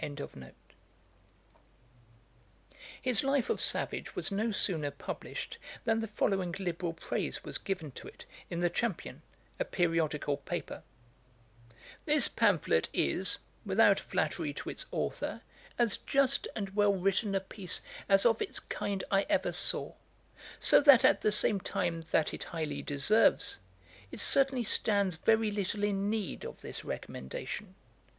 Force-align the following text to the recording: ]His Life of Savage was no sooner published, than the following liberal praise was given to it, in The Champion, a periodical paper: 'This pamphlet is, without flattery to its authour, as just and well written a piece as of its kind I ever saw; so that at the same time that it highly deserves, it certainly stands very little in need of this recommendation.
]His 3.03 3.23
Life 3.23 3.51
of 3.51 3.61
Savage 3.61 4.15
was 4.15 4.31
no 4.31 4.49
sooner 4.49 4.89
published, 4.89 5.59
than 5.85 5.99
the 5.99 6.07
following 6.07 6.55
liberal 6.57 6.93
praise 6.93 7.43
was 7.43 7.59
given 7.59 7.91
to 7.91 8.07
it, 8.07 8.25
in 8.49 8.61
The 8.61 8.71
Champion, 8.71 9.21
a 9.59 9.63
periodical 9.63 10.37
paper: 10.37 10.81
'This 12.05 12.27
pamphlet 12.29 12.89
is, 12.93 13.37
without 13.63 13.99
flattery 13.99 14.53
to 14.55 14.71
its 14.71 14.87
authour, 14.91 15.41
as 15.77 15.97
just 15.97 16.47
and 16.55 16.75
well 16.75 16.95
written 16.95 17.35
a 17.35 17.39
piece 17.39 17.81
as 18.09 18.25
of 18.25 18.41
its 18.41 18.59
kind 18.59 19.03
I 19.11 19.27
ever 19.29 19.51
saw; 19.51 19.93
so 20.59 20.81
that 20.81 21.05
at 21.05 21.21
the 21.21 21.31
same 21.31 21.59
time 21.59 22.01
that 22.09 22.33
it 22.33 22.45
highly 22.45 22.81
deserves, 22.81 23.59
it 24.11 24.19
certainly 24.19 24.63
stands 24.63 25.17
very 25.17 25.51
little 25.51 25.83
in 25.83 26.09
need 26.09 26.43
of 26.43 26.61
this 26.61 26.83
recommendation. 26.83 27.75